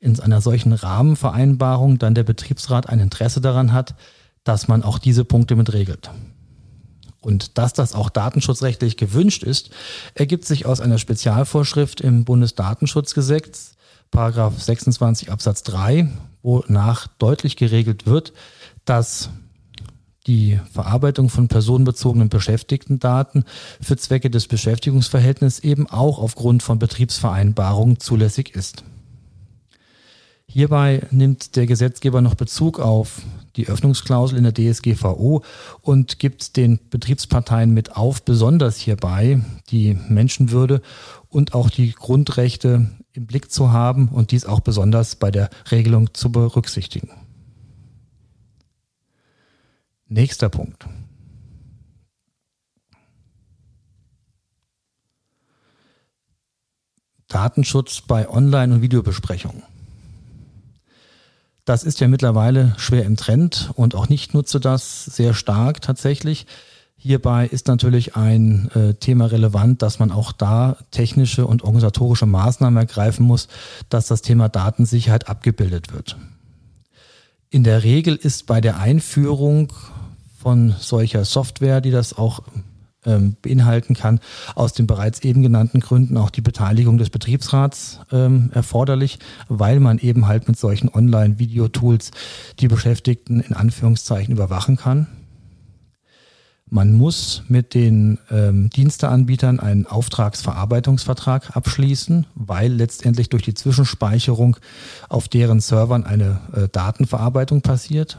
in 0.00 0.18
einer 0.18 0.40
solchen 0.40 0.72
Rahmenvereinbarung 0.72 1.98
dann 1.98 2.14
der 2.14 2.22
Betriebsrat 2.22 2.88
ein 2.88 3.00
Interesse 3.00 3.42
daran 3.42 3.74
hat, 3.74 3.96
dass 4.44 4.66
man 4.66 4.82
auch 4.82 4.98
diese 4.98 5.26
Punkte 5.26 5.56
mit 5.56 5.74
regelt. 5.74 6.10
Und 7.20 7.58
dass 7.58 7.74
das 7.74 7.94
auch 7.94 8.08
datenschutzrechtlich 8.08 8.96
gewünscht 8.96 9.42
ist, 9.42 9.72
ergibt 10.14 10.46
sich 10.46 10.64
aus 10.64 10.80
einer 10.80 10.96
Spezialvorschrift 10.96 12.00
im 12.00 12.24
Bundesdatenschutzgesetz, 12.24 13.76
Paragraph 14.10 14.58
26 14.58 15.30
Absatz 15.30 15.64
3, 15.64 16.08
wonach 16.44 17.08
deutlich 17.18 17.56
geregelt 17.56 18.06
wird, 18.06 18.32
dass 18.84 19.30
die 20.26 20.60
Verarbeitung 20.72 21.28
von 21.28 21.48
personenbezogenen 21.48 22.28
Beschäftigtendaten 22.28 23.44
für 23.80 23.96
Zwecke 23.96 24.30
des 24.30 24.46
Beschäftigungsverhältnisses 24.46 25.64
eben 25.64 25.88
auch 25.88 26.18
aufgrund 26.18 26.62
von 26.62 26.78
Betriebsvereinbarungen 26.78 27.98
zulässig 27.98 28.54
ist. 28.54 28.84
Hierbei 30.46 31.06
nimmt 31.10 31.56
der 31.56 31.66
Gesetzgeber 31.66 32.20
noch 32.20 32.36
Bezug 32.36 32.78
auf 32.78 33.22
die 33.56 33.66
Öffnungsklausel 33.66 34.38
in 34.38 34.44
der 34.44 34.54
DSGVO 34.54 35.42
und 35.80 36.18
gibt 36.18 36.56
den 36.56 36.78
Betriebsparteien 36.90 37.72
mit 37.72 37.96
auf, 37.96 38.22
besonders 38.22 38.78
hierbei 38.78 39.40
die 39.70 39.98
Menschenwürde 40.08 40.80
und 41.28 41.54
auch 41.54 41.70
die 41.70 41.92
Grundrechte 41.92 42.88
im 43.14 43.26
Blick 43.26 43.50
zu 43.50 43.72
haben 43.72 44.08
und 44.08 44.32
dies 44.32 44.44
auch 44.44 44.60
besonders 44.60 45.16
bei 45.16 45.30
der 45.30 45.48
Regelung 45.70 46.12
zu 46.14 46.30
berücksichtigen. 46.32 47.10
Nächster 50.08 50.48
Punkt. 50.48 50.86
Datenschutz 57.28 58.02
bei 58.02 58.28
Online- 58.28 58.74
und 58.74 58.82
Videobesprechungen. 58.82 59.62
Das 61.64 61.82
ist 61.82 62.00
ja 62.00 62.08
mittlerweile 62.08 62.74
schwer 62.76 63.04
im 63.04 63.16
Trend 63.16 63.70
und 63.74 63.94
auch 63.94 64.08
nicht 64.08 64.34
nutze 64.34 64.60
das 64.60 65.04
sehr 65.06 65.34
stark 65.34 65.80
tatsächlich. 65.80 66.46
Hierbei 67.06 67.46
ist 67.46 67.68
natürlich 67.68 68.16
ein 68.16 68.70
äh, 68.74 68.94
Thema 68.94 69.26
relevant, 69.26 69.82
dass 69.82 69.98
man 69.98 70.10
auch 70.10 70.32
da 70.32 70.78
technische 70.90 71.46
und 71.46 71.62
organisatorische 71.62 72.24
Maßnahmen 72.24 72.78
ergreifen 72.78 73.26
muss, 73.26 73.48
dass 73.90 74.06
das 74.06 74.22
Thema 74.22 74.48
Datensicherheit 74.48 75.28
abgebildet 75.28 75.92
wird. 75.92 76.16
In 77.50 77.62
der 77.62 77.84
Regel 77.84 78.16
ist 78.16 78.46
bei 78.46 78.62
der 78.62 78.78
Einführung 78.78 79.70
von 80.38 80.74
solcher 80.78 81.26
Software, 81.26 81.82
die 81.82 81.90
das 81.90 82.16
auch 82.16 82.40
ähm, 83.04 83.36
beinhalten 83.42 83.92
kann, 83.94 84.18
aus 84.54 84.72
den 84.72 84.86
bereits 84.86 85.20
eben 85.24 85.42
genannten 85.42 85.80
Gründen 85.80 86.16
auch 86.16 86.30
die 86.30 86.40
Beteiligung 86.40 86.96
des 86.96 87.10
Betriebsrats 87.10 88.00
ähm, 88.12 88.48
erforderlich, 88.54 89.18
weil 89.50 89.78
man 89.78 89.98
eben 89.98 90.26
halt 90.26 90.48
mit 90.48 90.58
solchen 90.58 90.88
Online-Video-Tools 90.88 92.12
die 92.60 92.68
Beschäftigten 92.68 93.40
in 93.40 93.52
Anführungszeichen 93.52 94.32
überwachen 94.32 94.78
kann. 94.78 95.06
Man 96.74 96.92
muss 96.92 97.44
mit 97.46 97.72
den 97.74 98.18
ähm, 98.32 98.68
Diensteanbietern 98.68 99.60
einen 99.60 99.86
Auftragsverarbeitungsvertrag 99.86 101.56
abschließen, 101.56 102.26
weil 102.34 102.72
letztendlich 102.72 103.28
durch 103.28 103.44
die 103.44 103.54
Zwischenspeicherung 103.54 104.56
auf 105.08 105.28
deren 105.28 105.60
Servern 105.60 106.02
eine 106.02 106.40
äh, 106.52 106.68
Datenverarbeitung 106.68 107.62
passiert. 107.62 108.18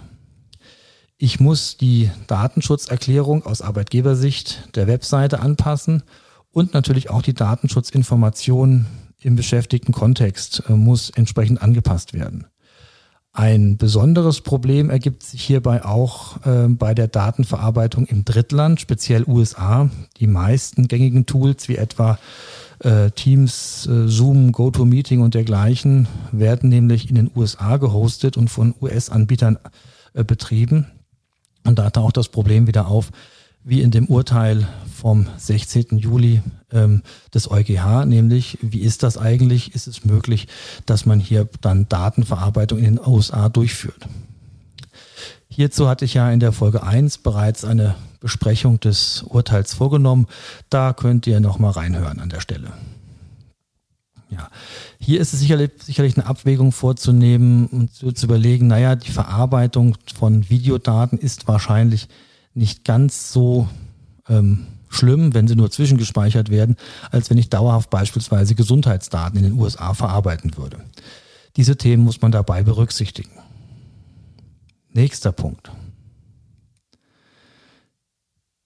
Ich 1.17 1.41
muss 1.41 1.75
die 1.75 2.09
Datenschutzerklärung 2.27 3.45
aus 3.45 3.62
Arbeitgebersicht 3.62 4.69
der 4.75 4.88
Webseite 4.88 5.41
anpassen 5.41 6.03
und 6.50 6.74
natürlich 6.74 7.09
auch 7.09 7.24
die 7.24 7.33
Datenschutzinformation 7.33 8.85
im 9.19 9.35
beschäftigten 9.35 9.91
Kontext 9.91 10.63
äh, 10.69 10.71
muss 10.71 11.09
entsprechend 11.09 11.62
angepasst 11.62 12.13
werden. 12.13 12.47
Ein 13.36 13.75
besonderes 13.75 14.39
Problem 14.39 14.89
ergibt 14.89 15.22
sich 15.22 15.44
hierbei 15.44 15.84
auch 15.84 16.38
äh, 16.46 16.70
bei 16.70 16.94
der 16.94 17.10
Datenverarbeitung 17.10 18.06
im 18.06 18.24
Drittland, 18.24 18.80
speziell 18.80 19.25
USA. 19.27 19.89
Die 20.22 20.27
meisten 20.27 20.88
gängigen 20.88 21.25
Tools 21.25 21.68
wie 21.68 21.75
etwa 21.75 22.18
äh, 22.80 23.12
Teams, 23.12 23.88
äh, 23.88 24.08
Zoom, 24.08 24.54
GoToMeeting 24.54 25.20
und 25.20 25.34
dergleichen 25.34 26.08
werden 26.32 26.70
nämlich 26.70 27.10
in 27.10 27.15
den 27.15 27.30
USA 27.36 27.75
gehostet 27.75 28.38
und 28.38 28.50
von 28.50 28.74
US-Anbietern 28.80 29.60
äh, 30.13 30.24
betrieben. 30.24 30.88
Und 31.65 31.77
da 31.77 31.89
taucht 31.89 32.15
das 32.15 32.30
Problem 32.30 32.68
wieder 32.68 32.88
auf, 32.88 33.12
wie 33.65 33.82
in 33.82 33.92
dem 33.92 34.06
Urteil 34.06 34.65
vom 34.94 35.27
16. 35.36 35.98
Juli 35.98 36.42
ähm, 36.75 37.01
des 37.34 37.50
EuGH, 37.50 38.05
nämlich 38.05 38.60
wie 38.62 38.82
ist 38.82 39.01
das 39.01 39.17
eigentlich? 39.17 39.74
Ist 39.74 39.88
es 39.88 40.05
möglich, 40.05 40.48
dass 40.86 41.05
man 41.05 41.20
hier 41.20 41.50
dann 41.62 41.89
Datenverarbeitung 41.89 42.77
in 42.77 42.98
den 42.98 43.00
USA 43.00 43.50
durchführt? 43.50 44.08
Hierzu 45.48 45.88
hatte 45.88 46.05
ich 46.05 46.13
ja 46.13 46.29
in 46.32 46.39
der 46.39 46.51
Folge 46.51 46.84
1 46.84 47.20
bereits 47.20 47.63
eine 47.63 47.96
Besprechung 48.20 48.79
des 48.79 49.24
Urteils 49.24 49.74
vorgenommen. 49.74 50.27
Da 50.70 50.94
könnt 50.94 51.27
ihr 51.27 51.39
nochmal 51.39 51.72
reinhören 51.72 52.20
an 52.20 52.29
der 52.29 52.41
Stelle. 52.41 52.74
Ja, 54.29 54.50
hier 55.00 55.22
ist 55.22 55.34
es 55.34 55.39
sicherlich, 55.39 55.72
sicherlich 55.82 56.17
eine 56.17 56.25
Abwägung 56.25 56.72
vorzunehmen 56.72 57.67
und 57.67 57.94
zu, 57.94 58.12
zu 58.12 58.25
überlegen, 58.25 58.67
naja, 58.67 58.96
die 58.96 59.12
Verarbeitung 59.12 59.96
von 60.13 60.50
Videodaten 60.50 61.20
ist 61.20 61.48
wahrscheinlich 61.48 62.10
nicht 62.53 62.84
ganz 62.84 63.32
so 63.32 63.70
ähm, 64.27 64.67
schlimm, 64.89 65.34
wenn 65.34 65.48
sie 65.48 65.56
nur 65.56 65.72
zwischengespeichert 65.72 66.50
werden, 66.50 66.75
als 67.12 67.30
wenn 67.30 67.38
ich 67.38 67.50
dauerhaft 67.50 67.89
beispielsweise 67.89 68.56
Gesundheitsdaten 68.56 69.38
in 69.38 69.44
den 69.44 69.60
USA 69.60 69.94
verarbeiten 69.94 70.58
würde. 70.58 70.77
Diese 71.56 71.77
Themen 71.77 72.04
muss 72.04 72.22
man 72.22 72.32
dabei 72.32 72.63
berücksichtigen. 72.63 73.32
Nächster 74.92 75.32
Punkt. 75.32 75.72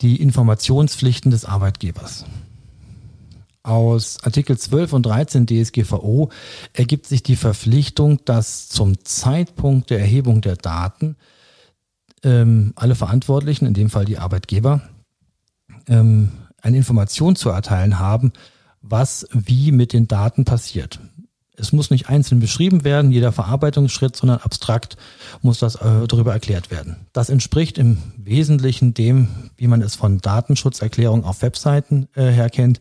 Die 0.01 0.21
Informationspflichten 0.21 1.31
des 1.31 1.45
Arbeitgebers. 1.45 2.25
Aus 3.63 4.23
Artikel 4.23 4.57
12 4.57 4.93
und 4.93 5.05
13 5.05 5.45
DSGVO 5.45 6.29
ergibt 6.73 7.05
sich 7.05 7.23
die 7.23 7.35
Verpflichtung, 7.35 8.23
dass 8.23 8.69
zum 8.69 9.03
Zeitpunkt 9.03 9.89
der 9.89 9.99
Erhebung 9.99 10.41
der 10.41 10.55
Daten 10.55 11.17
ähm, 12.23 12.73
alle 12.75 12.95
Verantwortlichen, 12.95 13.65
in 13.65 13.73
dem 13.73 13.89
Fall 13.89 14.05
die 14.05 14.17
Arbeitgeber, 14.17 14.81
ähm, 15.89 16.31
eine 16.61 16.77
Information 16.77 17.35
zu 17.35 17.49
erteilen 17.49 17.99
haben, 17.99 18.31
was 18.81 19.27
wie 19.31 19.71
mit 19.71 19.93
den 19.93 20.07
Daten 20.07 20.45
passiert. 20.45 20.99
Es 21.59 21.73
muss 21.73 21.91
nicht 21.91 22.07
einzeln 22.07 22.39
beschrieben 22.39 22.85
werden, 22.85 23.11
jeder 23.11 23.33
Verarbeitungsschritt, 23.33 24.15
sondern 24.15 24.39
abstrakt 24.39 24.95
muss 25.41 25.59
das 25.59 25.75
äh, 25.75 26.07
darüber 26.07 26.31
erklärt 26.31 26.71
werden. 26.71 26.95
Das 27.11 27.29
entspricht 27.29 27.77
im 27.77 27.97
Wesentlichen 28.15 28.93
dem, 28.93 29.27
wie 29.57 29.67
man 29.67 29.81
es 29.81 29.95
von 29.95 30.19
Datenschutzerklärungen 30.19 31.25
auf 31.25 31.41
Webseiten 31.41 32.07
äh, 32.15 32.27
her 32.27 32.49
kennt, 32.49 32.79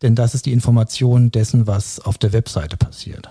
denn 0.00 0.14
das 0.14 0.34
ist 0.34 0.46
die 0.46 0.52
Information 0.52 1.30
dessen, 1.30 1.66
was 1.66 2.00
auf 2.00 2.16
der 2.16 2.32
Webseite 2.32 2.78
passiert. 2.78 3.28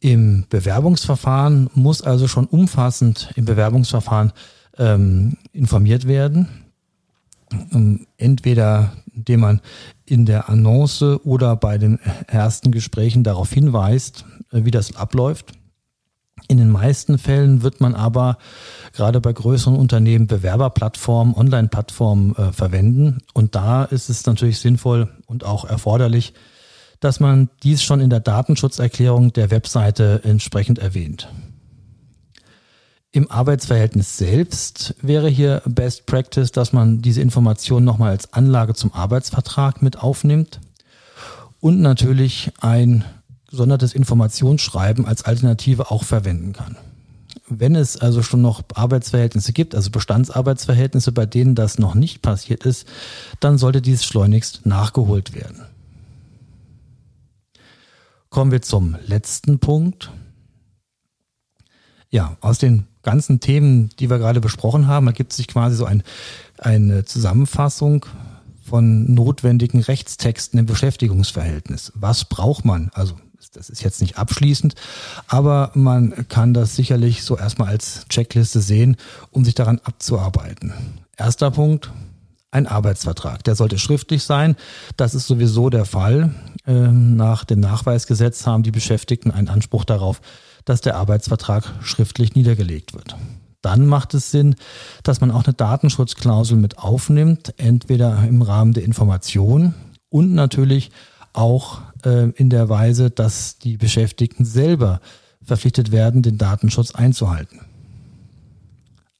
Im 0.00 0.46
Bewerbungsverfahren 0.48 1.70
muss 1.74 2.02
also 2.02 2.26
schon 2.26 2.46
umfassend 2.46 3.30
im 3.36 3.44
Bewerbungsverfahren 3.44 4.32
ähm, 4.78 5.36
informiert 5.52 6.08
werden. 6.08 6.48
Entweder 8.16 8.92
indem 9.20 9.40
man 9.40 9.60
in 10.06 10.26
der 10.26 10.48
Annonce 10.48 11.20
oder 11.24 11.56
bei 11.56 11.78
den 11.78 11.98
ersten 12.26 12.72
Gesprächen 12.72 13.22
darauf 13.22 13.52
hinweist, 13.52 14.24
äh, 14.52 14.64
wie 14.64 14.70
das 14.70 14.96
abläuft. 14.96 15.52
In 16.48 16.56
den 16.56 16.70
meisten 16.70 17.18
Fällen 17.18 17.62
wird 17.62 17.80
man 17.80 17.94
aber 17.94 18.38
gerade 18.94 19.20
bei 19.20 19.32
größeren 19.32 19.76
Unternehmen 19.76 20.26
Bewerberplattformen, 20.26 21.34
Online-Plattformen 21.34 22.34
äh, 22.34 22.52
verwenden. 22.52 23.18
Und 23.34 23.54
da 23.54 23.84
ist 23.84 24.08
es 24.08 24.24
natürlich 24.26 24.58
sinnvoll 24.58 25.08
und 25.26 25.44
auch 25.44 25.64
erforderlich, 25.64 26.32
dass 26.98 27.20
man 27.20 27.50
dies 27.62 27.82
schon 27.82 28.00
in 28.00 28.10
der 28.10 28.20
Datenschutzerklärung 28.20 29.32
der 29.32 29.50
Webseite 29.50 30.22
entsprechend 30.24 30.78
erwähnt. 30.78 31.28
Im 33.12 33.28
Arbeitsverhältnis 33.28 34.16
selbst 34.16 34.94
wäre 35.02 35.28
hier 35.28 35.62
Best 35.66 36.06
Practice, 36.06 36.52
dass 36.52 36.72
man 36.72 37.02
diese 37.02 37.20
Information 37.20 37.82
nochmal 37.82 38.10
als 38.10 38.32
Anlage 38.32 38.74
zum 38.74 38.92
Arbeitsvertrag 38.92 39.82
mit 39.82 39.98
aufnimmt 39.98 40.60
und 41.58 41.80
natürlich 41.80 42.52
ein 42.60 43.04
gesondertes 43.48 43.94
Informationsschreiben 43.94 45.06
als 45.06 45.24
Alternative 45.24 45.90
auch 45.90 46.04
verwenden 46.04 46.52
kann. 46.52 46.76
Wenn 47.48 47.74
es 47.74 47.96
also 47.96 48.22
schon 48.22 48.42
noch 48.42 48.62
Arbeitsverhältnisse 48.74 49.52
gibt, 49.52 49.74
also 49.74 49.90
Bestandsarbeitsverhältnisse, 49.90 51.10
bei 51.10 51.26
denen 51.26 51.56
das 51.56 51.80
noch 51.80 51.96
nicht 51.96 52.22
passiert 52.22 52.64
ist, 52.64 52.86
dann 53.40 53.58
sollte 53.58 53.82
dies 53.82 54.04
schleunigst 54.04 54.66
nachgeholt 54.66 55.34
werden. 55.34 55.62
Kommen 58.28 58.52
wir 58.52 58.62
zum 58.62 58.96
letzten 59.04 59.58
Punkt. 59.58 60.12
Ja, 62.08 62.36
aus 62.40 62.58
den 62.58 62.86
ganzen 63.02 63.40
Themen, 63.40 63.90
die 63.98 64.10
wir 64.10 64.18
gerade 64.18 64.40
besprochen 64.40 64.86
haben, 64.86 65.06
ergibt 65.06 65.32
sich 65.32 65.48
quasi 65.48 65.76
so 65.76 65.84
ein, 65.84 66.02
eine 66.58 67.04
Zusammenfassung 67.04 68.06
von 68.62 69.12
notwendigen 69.12 69.80
Rechtstexten 69.80 70.58
im 70.58 70.66
Beschäftigungsverhältnis. 70.66 71.92
Was 71.94 72.24
braucht 72.24 72.64
man? 72.64 72.90
Also 72.94 73.14
das 73.54 73.68
ist 73.68 73.82
jetzt 73.82 74.00
nicht 74.00 74.16
abschließend, 74.16 74.74
aber 75.26 75.72
man 75.74 76.28
kann 76.28 76.54
das 76.54 76.76
sicherlich 76.76 77.24
so 77.24 77.36
erstmal 77.36 77.68
als 77.68 78.06
Checkliste 78.08 78.60
sehen, 78.60 78.96
um 79.32 79.44
sich 79.44 79.54
daran 79.54 79.80
abzuarbeiten. 79.82 80.72
Erster 81.16 81.50
Punkt, 81.50 81.90
ein 82.52 82.66
Arbeitsvertrag. 82.66 83.44
Der 83.44 83.54
sollte 83.54 83.78
schriftlich 83.78 84.24
sein. 84.24 84.56
Das 84.96 85.14
ist 85.14 85.26
sowieso 85.26 85.70
der 85.70 85.84
Fall. 85.84 86.34
Ähm, 86.66 87.16
nach 87.16 87.44
dem 87.44 87.60
Nachweisgesetz 87.60 88.46
haben 88.46 88.62
die 88.62 88.70
Beschäftigten 88.70 89.30
einen 89.30 89.48
Anspruch 89.48 89.84
darauf, 89.84 90.20
dass 90.70 90.80
der 90.80 90.94
Arbeitsvertrag 90.94 91.64
schriftlich 91.82 92.36
niedergelegt 92.36 92.94
wird. 92.94 93.16
Dann 93.60 93.86
macht 93.86 94.14
es 94.14 94.30
Sinn, 94.30 94.54
dass 95.02 95.20
man 95.20 95.32
auch 95.32 95.44
eine 95.44 95.52
Datenschutzklausel 95.52 96.56
mit 96.56 96.78
aufnimmt, 96.78 97.54
entweder 97.56 98.22
im 98.22 98.40
Rahmen 98.40 98.72
der 98.72 98.84
Information 98.84 99.74
und 100.10 100.32
natürlich 100.32 100.92
auch 101.32 101.80
äh, 102.04 102.30
in 102.30 102.50
der 102.50 102.68
Weise, 102.68 103.10
dass 103.10 103.58
die 103.58 103.78
Beschäftigten 103.78 104.44
selber 104.44 105.00
verpflichtet 105.42 105.90
werden, 105.90 106.22
den 106.22 106.38
Datenschutz 106.38 106.94
einzuhalten. 106.94 107.60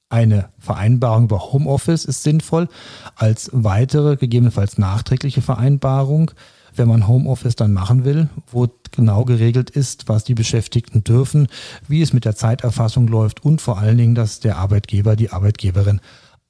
Eine 0.07 0.49
Vereinbarung 0.57 1.25
über 1.25 1.51
Homeoffice 1.51 2.05
ist 2.05 2.23
sinnvoll 2.23 2.69
als 3.15 3.49
weitere, 3.51 4.15
gegebenenfalls 4.15 4.77
nachträgliche 4.77 5.41
Vereinbarung 5.41 6.31
wenn 6.75 6.87
man 6.87 7.07
Homeoffice 7.07 7.55
dann 7.55 7.73
machen 7.73 8.05
will, 8.05 8.29
wo 8.51 8.67
genau 8.91 9.25
geregelt 9.25 9.69
ist, 9.69 10.07
was 10.07 10.23
die 10.23 10.33
Beschäftigten 10.33 11.03
dürfen, 11.03 11.47
wie 11.87 12.01
es 12.01 12.13
mit 12.13 12.25
der 12.25 12.35
Zeiterfassung 12.35 13.07
läuft 13.07 13.43
und 13.43 13.61
vor 13.61 13.77
allen 13.77 13.97
Dingen, 13.97 14.15
dass 14.15 14.39
der 14.39 14.57
Arbeitgeber, 14.57 15.15
die 15.15 15.31
Arbeitgeberin 15.31 16.01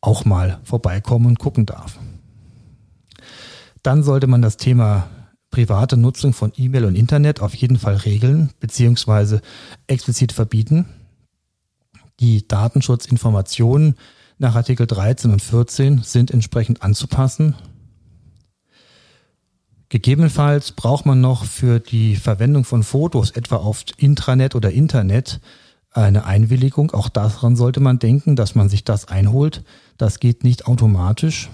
auch 0.01 0.25
mal 0.25 0.59
vorbeikommen 0.63 1.27
und 1.27 1.39
gucken 1.39 1.65
darf. 1.65 1.99
Dann 3.83 4.03
sollte 4.03 4.27
man 4.27 4.41
das 4.41 4.57
Thema 4.57 5.07
private 5.49 5.97
Nutzung 5.97 6.33
von 6.33 6.53
E-Mail 6.55 6.85
und 6.85 6.95
Internet 6.95 7.41
auf 7.41 7.53
jeden 7.53 7.77
Fall 7.77 7.95
regeln 7.95 8.51
bzw. 8.59 9.39
explizit 9.87 10.31
verbieten. 10.31 10.85
Die 12.19 12.47
Datenschutzinformationen 12.47 13.95
nach 14.37 14.55
Artikel 14.55 14.87
13 14.87 15.31
und 15.31 15.41
14 15.41 16.03
sind 16.03 16.31
entsprechend 16.31 16.83
anzupassen 16.83 17.55
Gegebenenfalls 19.91 20.71
braucht 20.71 21.05
man 21.05 21.19
noch 21.19 21.43
für 21.43 21.81
die 21.81 22.15
Verwendung 22.15 22.63
von 22.63 22.81
Fotos, 22.81 23.31
etwa 23.31 23.57
auf 23.57 23.83
Intranet 23.97 24.55
oder 24.55 24.71
Internet, 24.71 25.41
eine 25.91 26.23
Einwilligung. 26.23 26.91
Auch 26.91 27.09
daran 27.09 27.57
sollte 27.57 27.81
man 27.81 27.99
denken, 27.99 28.37
dass 28.37 28.55
man 28.55 28.69
sich 28.69 28.85
das 28.85 29.09
einholt. 29.09 29.65
Das 29.97 30.21
geht 30.21 30.45
nicht 30.45 30.65
automatisch. 30.65 31.49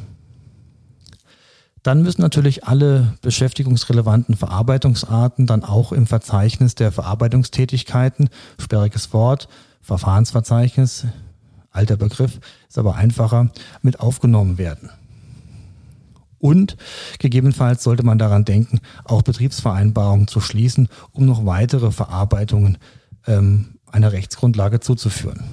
Dann 1.82 2.04
müssen 2.04 2.21
natürlich 2.21 2.63
alle 2.63 3.15
beschäftigungsrelevanten 3.23 4.38
Verarbeitungsarten 4.38 5.47
dann 5.47 5.63
auch 5.63 5.91
im 5.91 6.06
Verzeichnis 6.06 6.76
der 6.76 6.91
Verarbeitungstätigkeiten, 6.91 8.30
sperriges 8.60 9.13
Wort, 9.13 9.50
Verfahrensverzeichnis, 9.82 11.08
alter 11.71 11.97
Begriff, 11.97 12.39
ist 12.69 12.78
aber 12.78 12.97
einfacher, 12.97 13.50
mit 13.82 14.00
aufgenommen 14.00 14.60
werden. 14.60 14.91
Und 16.39 16.78
gegebenenfalls 17.19 17.84
sollte 17.84 18.04
man 18.04 18.17
daran 18.17 18.45
denken, 18.45 18.80
auch 19.04 19.21
Betriebsvereinbarungen 19.21 20.28
zu 20.28 20.39
schließen, 20.39 20.89
um 21.12 21.26
noch 21.26 21.45
weitere 21.45 21.91
Verarbeitungen 21.91 22.78
ähm, 23.26 23.78
einer 23.91 24.12
Rechtsgrundlage 24.12 24.80
zuzuführen. 24.80 25.43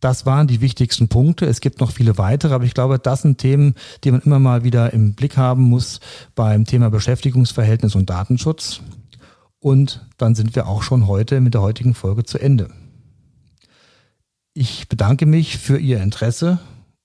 Das 0.00 0.26
waren 0.26 0.46
die 0.46 0.60
wichtigsten 0.60 1.08
Punkte. 1.08 1.46
Es 1.46 1.62
gibt 1.62 1.80
noch 1.80 1.90
viele 1.90 2.18
weitere, 2.18 2.52
aber 2.52 2.64
ich 2.64 2.74
glaube, 2.74 2.98
das 2.98 3.22
sind 3.22 3.38
Themen, 3.38 3.74
die 4.02 4.10
man 4.10 4.20
immer 4.20 4.38
mal 4.38 4.62
wieder 4.62 4.92
im 4.92 5.14
Blick 5.14 5.38
haben 5.38 5.62
muss 5.62 6.00
beim 6.34 6.66
Thema 6.66 6.90
Beschäftigungsverhältnis 6.90 7.94
und 7.94 8.10
Datenschutz. 8.10 8.80
Und 9.60 10.06
dann 10.18 10.34
sind 10.34 10.54
wir 10.54 10.68
auch 10.68 10.82
schon 10.82 11.06
heute 11.06 11.40
mit 11.40 11.54
der 11.54 11.62
heutigen 11.62 11.94
Folge 11.94 12.24
zu 12.24 12.38
Ende. 12.38 12.68
Ich 14.52 14.88
bedanke 14.88 15.24
mich 15.24 15.56
für 15.56 15.78
Ihr 15.78 16.02
Interesse 16.02 16.58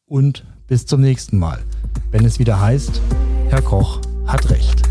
und 0.05 0.43
bis 0.69 0.86
zum 0.86 1.01
nächsten 1.01 1.38
Mal, 1.38 1.60
wenn 2.12 2.23
es 2.23 2.39
wieder 2.39 2.62
heißt, 2.62 3.01
Herr 3.49 3.62
Koch 3.62 3.99
hat 4.25 4.49
Recht. 4.49 4.84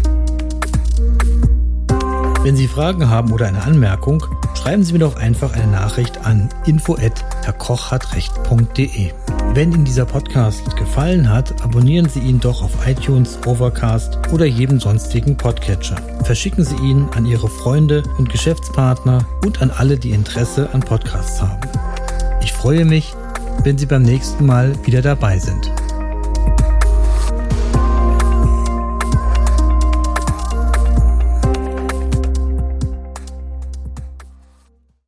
Wenn 2.42 2.56
Sie 2.56 2.68
Fragen 2.68 3.08
haben 3.08 3.32
oder 3.32 3.46
eine 3.46 3.62
Anmerkung, 3.62 4.22
schreiben 4.54 4.84
Sie 4.84 4.92
mir 4.92 4.98
doch 5.00 5.16
einfach 5.16 5.54
eine 5.54 5.68
Nachricht 5.68 6.26
an 6.26 6.50
info@herrkochhatrecht.de. 6.66 9.12
Wenn 9.54 9.72
Ihnen 9.72 9.84
dieser 9.84 10.04
Podcast 10.04 10.76
gefallen 10.76 11.32
hat, 11.32 11.62
abonnieren 11.62 12.08
Sie 12.08 12.20
ihn 12.20 12.40
doch 12.40 12.62
auf 12.62 12.86
iTunes, 12.86 13.38
Overcast 13.46 14.18
oder 14.32 14.46
jedem 14.46 14.80
sonstigen 14.80 15.36
Podcatcher. 15.36 15.96
Verschicken 16.24 16.64
Sie 16.64 16.76
ihn 16.76 17.08
an 17.14 17.26
Ihre 17.26 17.48
Freunde 17.48 18.02
und 18.18 18.30
Geschäftspartner 18.30 19.24
und 19.44 19.62
an 19.62 19.70
alle, 19.70 19.96
die 19.98 20.10
Interesse 20.10 20.68
an 20.72 20.80
Podcasts 20.80 21.40
haben. 21.40 21.60
Ich 22.42 22.52
freue 22.52 22.84
mich, 22.84 23.14
wenn 23.64 23.78
Sie 23.78 23.86
beim 23.86 24.02
nächsten 24.02 24.46
Mal 24.46 24.74
wieder 24.84 25.02
dabei 25.02 25.38
sind. 25.38 25.72